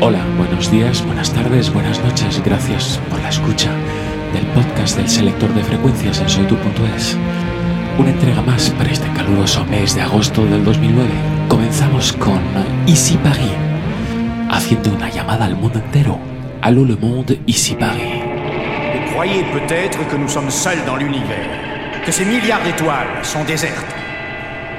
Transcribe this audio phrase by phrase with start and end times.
[0.00, 2.40] Hola, buenos días, buenas tardes, buenas noches.
[2.44, 3.72] Gracias por la escucha
[4.32, 7.16] del podcast del selector de frecuencias en soytu.es.
[7.98, 11.08] Una entrega más para este caluroso mes de agosto del 2009.
[11.48, 12.40] Comenzamos con
[12.86, 13.50] Easy Paris,
[14.48, 16.16] haciendo una llamada al mundo entero.
[16.62, 18.22] Allô le monde, ici Paris.
[18.94, 23.96] Vous croyez peut-être que nous sommes seuls dans l'univers, que ces milliards d'étoiles sont désertes.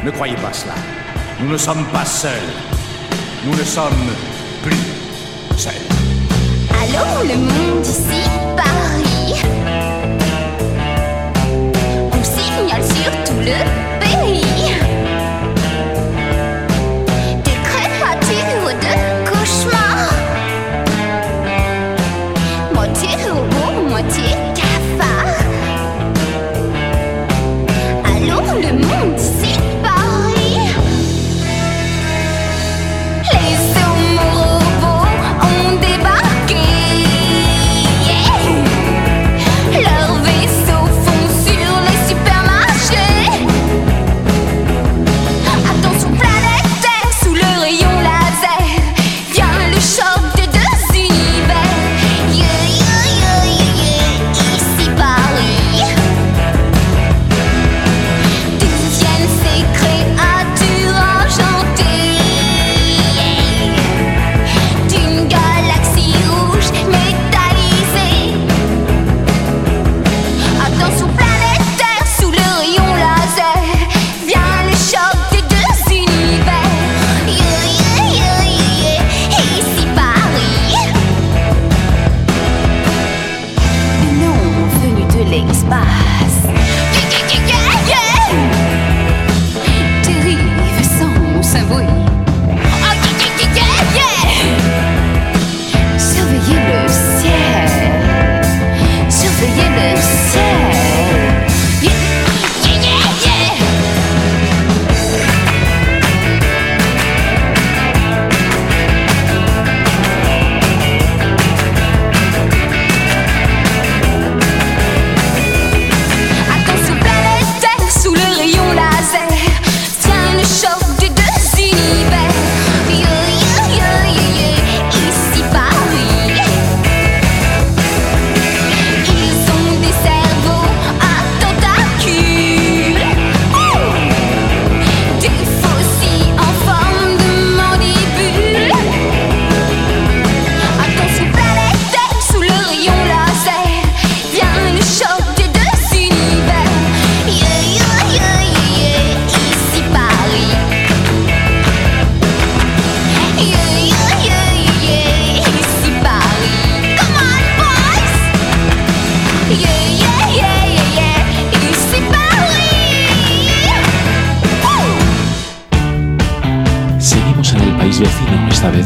[0.05, 1.00] Ne croyez pas cela.
[1.39, 2.31] Nous ne sommes pas seuls.
[3.45, 4.11] Nous ne sommes
[4.63, 5.73] plus seuls.
[6.69, 8.23] Allons le monde ici,
[8.55, 9.41] Paris.
[12.11, 13.59] On signale sur tout le
[13.99, 14.50] pays.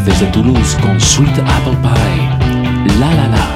[0.05, 2.99] desde Toulouse con Sweet Apple Pie.
[2.99, 3.54] La la la.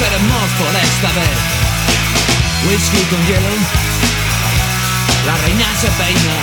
[0.00, 1.38] Seremos por esta vez.
[2.64, 3.52] Whisky con hielo,
[5.28, 6.36] la reina se peina,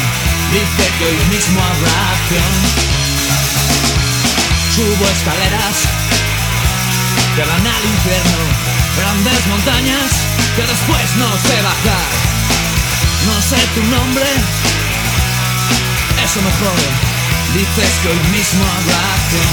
[0.54, 2.54] dice que hoy mismo habrá acción.
[4.76, 5.76] Subo escaleras
[7.36, 8.42] que van al infierno,
[9.00, 10.10] grandes montañas
[10.56, 12.10] que después no sé bajar.
[13.26, 14.30] No sé tu nombre,
[16.26, 16.80] eso mejor.
[17.58, 19.52] Dices que hoy mismo habrá acción.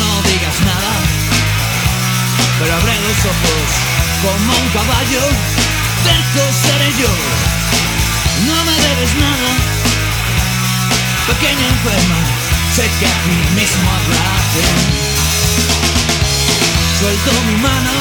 [0.00, 1.01] No digas nada,
[2.58, 3.68] pero abre los ojos
[4.22, 5.22] como un caballo.
[6.04, 7.12] Terco seré yo.
[8.46, 9.50] No me debes nada,
[11.28, 12.18] pequeña enferma.
[12.74, 14.26] Sé que aquí mismo habrá.
[16.98, 17.94] Suelto mi mano,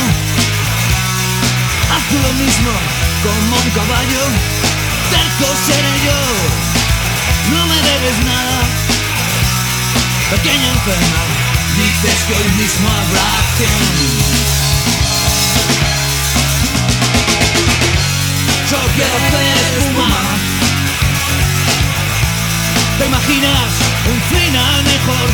[1.94, 2.72] haz lo mismo
[3.24, 4.24] como un caballo.
[5.12, 6.20] Terco seré yo.
[7.54, 8.60] No me debes nada,
[10.32, 11.51] pequeña enferma.
[11.78, 14.22] Dices que hoy mismo habrá acción.
[18.70, 20.22] Solo quiero hacer espuma.
[22.98, 23.72] ¿Te imaginas
[24.12, 25.30] un final mejor?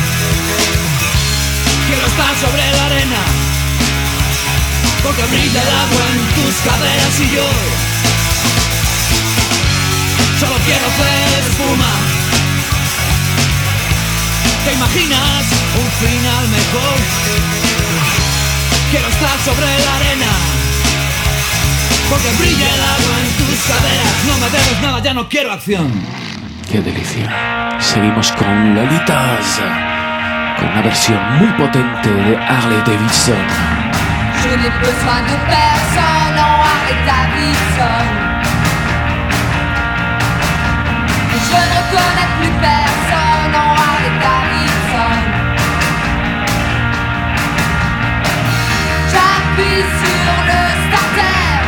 [1.88, 3.22] Quiero estar sobre la arena,
[5.04, 7.48] porque brilla el agua en tus caderas y yo.
[10.40, 12.17] Solo quiero hacer espuma.
[14.68, 15.46] ¿Te imaginas
[15.80, 16.98] un final mejor?
[18.92, 20.32] Quiero estar sobre la arena.
[22.10, 24.14] Porque brilla el agua en tus caderas.
[24.28, 25.90] No me debes nada, ya no quiero acción.
[26.70, 27.78] Qué delicia.
[27.80, 29.62] Seguimos con Lolitas,
[30.60, 33.48] con una versión muy potente de Harley Davidson.
[34.44, 38.06] Je n'ai besoin de personne, non Harley Davidson.
[41.48, 42.87] Je ne reconnais plus personne,
[49.58, 51.62] Sur le starter,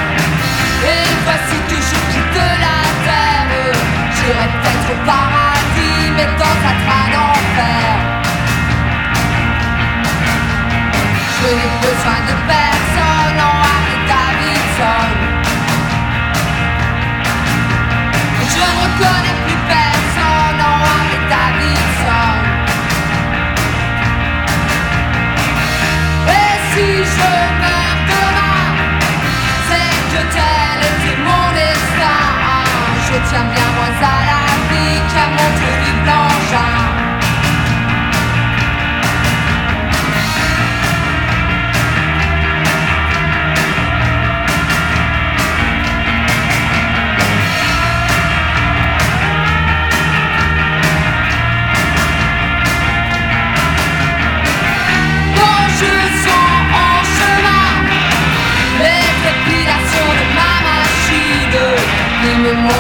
[0.86, 3.74] et voici toujours plus de la terre.
[4.16, 7.90] J'irai peut-être au paradis, mais dans sa train d'enfer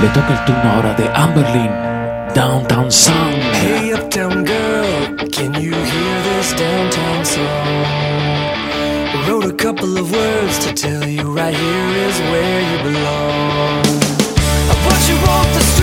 [0.00, 1.70] Le toca el turno ahora de Amberlin,
[2.32, 3.34] Downtown Sound.
[3.52, 7.88] Hey, uptown girl, can you hear this downtown song?
[9.26, 13.82] Wrote a couple of words to tell you right here is where you belong.
[14.70, 15.77] I watch you walk the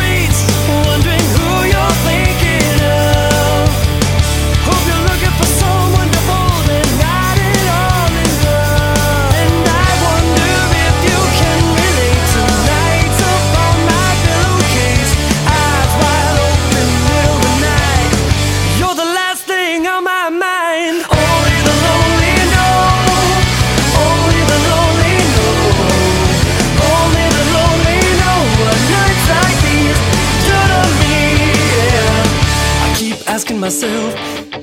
[33.65, 34.13] myself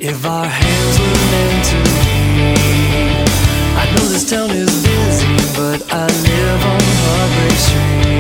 [0.01, 2.55] if our hands were meant to be.
[3.77, 8.12] I know this town is busy, but I live on Heartbreak Street.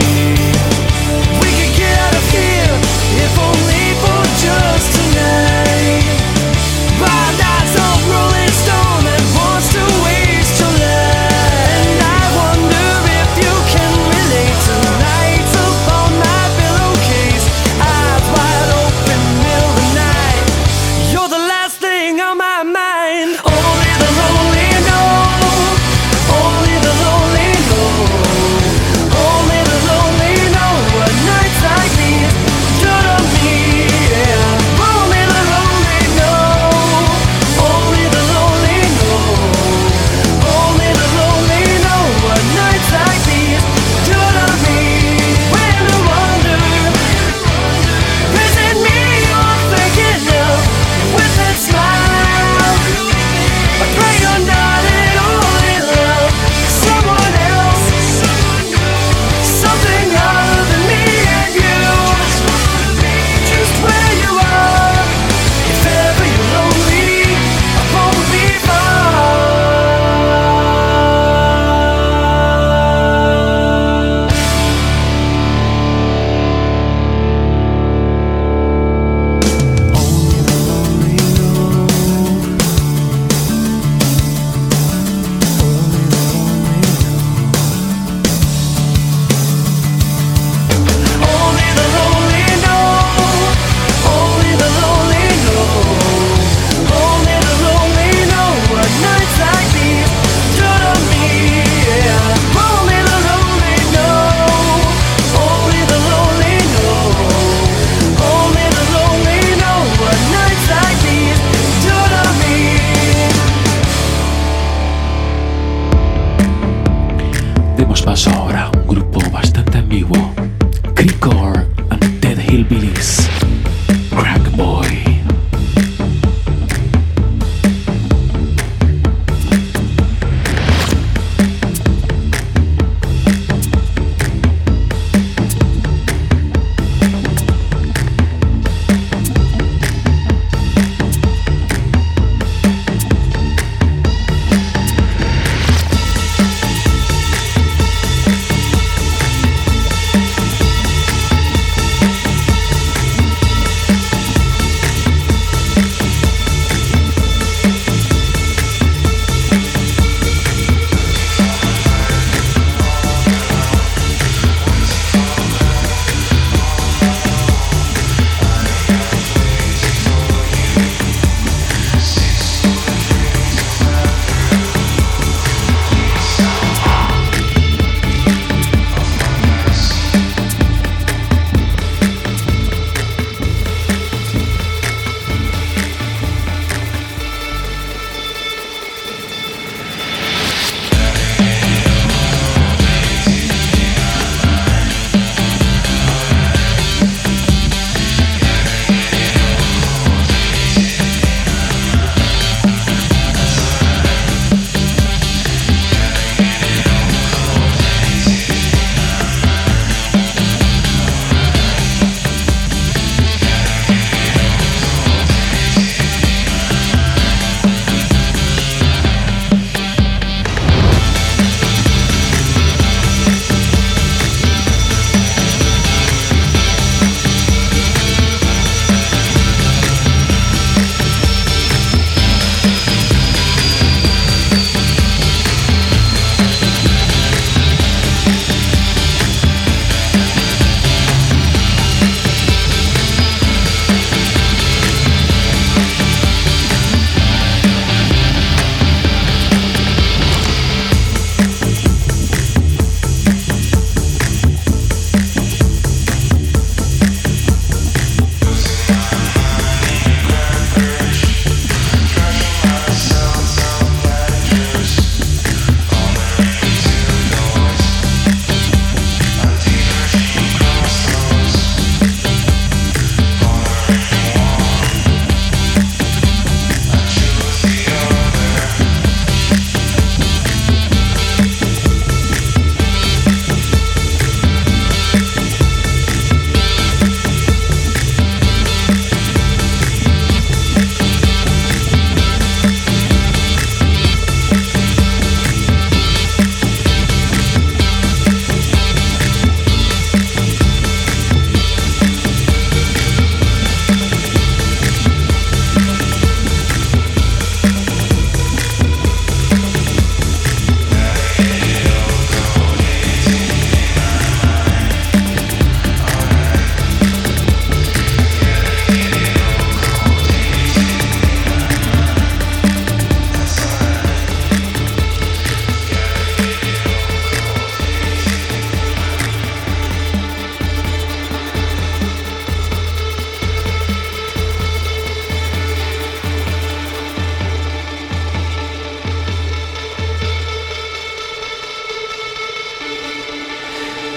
[118.04, 118.41] pasó.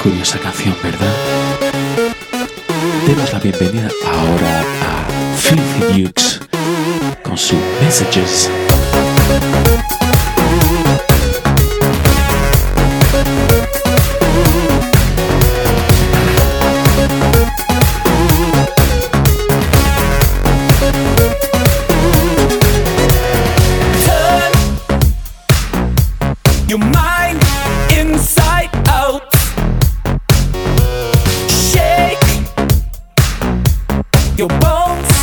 [0.05, 1.11] Curiosa canción, ¿verdad?
[3.07, 6.41] Demos la bienvenida ahora a Filthy Dukes
[7.23, 8.51] con su Messages.
[34.37, 35.14] Your bones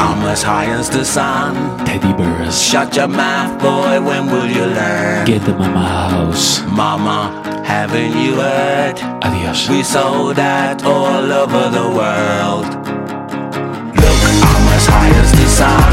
[0.00, 1.54] I'm as high as the sun.
[1.84, 2.56] Teddy Bears.
[2.60, 5.26] Shut your mouth, boy, when will you learn?
[5.26, 6.62] Get the Mama House.
[6.62, 8.96] Mama, haven't you heard?
[9.20, 9.68] Adiós.
[9.68, 12.68] We sold out all over the world.
[14.00, 14.20] Look,
[14.52, 15.92] I'm as high as the sun.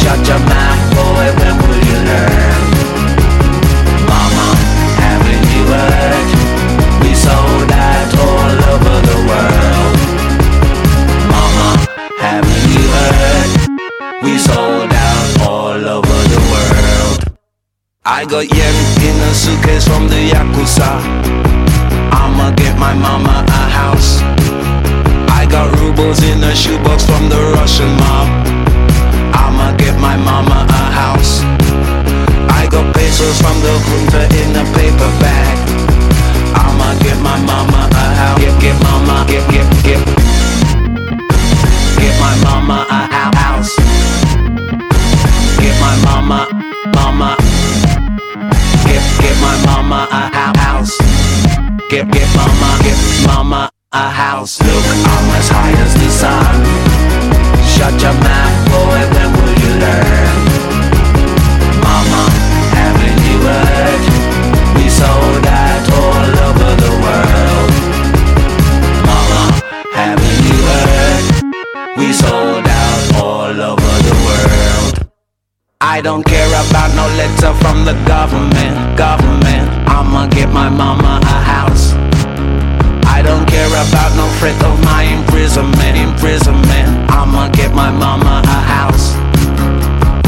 [0.00, 2.77] Shut your mouth, boy, when will you learn?
[18.38, 20.90] Got yen in a suitcase from the Yakuza.
[22.12, 24.20] I'ma get my mama a house.
[25.30, 28.28] I got rubles in a shoebox from the Russian mob.
[29.34, 31.42] I'ma get my mama a house.
[32.58, 35.56] I got pesos from the junta in a paper bag.
[36.54, 38.38] I'ma get my mama a house.
[38.38, 40.04] Get, get mama, get, get, get.
[41.98, 43.74] Get my mama a house.
[45.58, 46.57] Get my mama.
[51.88, 54.60] Get, get mama, get mama a house.
[54.60, 56.64] Look, I'm as high as the sun.
[57.64, 60.38] Shut your mouth, boy, when will you learn?
[61.80, 62.28] Mama,
[62.76, 64.17] haven't you heard?
[75.88, 79.64] I don't care about no letter from the government, government.
[79.88, 81.94] I'ma get my mama a house.
[83.08, 86.92] I don't care about no threat of my imprisonment, imprisonment.
[87.08, 89.16] I'ma get my mama a house.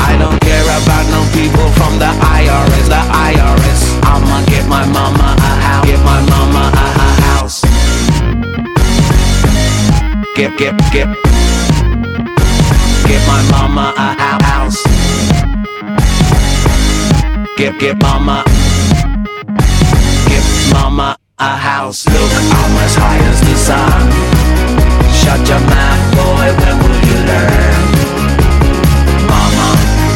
[0.00, 3.80] I don't care about no people from the IRS, the IRS.
[4.08, 7.60] I'ma get my mama a house, get my mama a, a house.
[10.34, 11.08] Get, get, get.
[13.04, 14.19] Get my mama a
[17.60, 18.42] Get, get mama.
[20.30, 22.06] Get mama a house.
[22.06, 24.08] Look, I'm as high as the sun.
[25.12, 26.46] Shut your mouth, boy.
[26.56, 27.84] When will you learn?
[29.28, 29.68] Mama,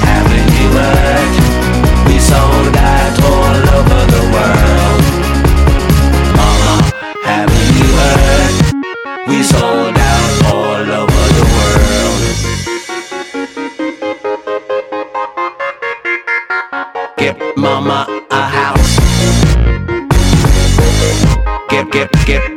[0.09, 1.33] haven't you heard?
[2.09, 5.04] We sold out all over the world.
[6.40, 6.74] Mama,
[7.28, 8.54] haven't you heard?
[9.28, 9.84] We sold
[17.64, 18.98] mama a house.
[21.70, 22.54] Get, get, get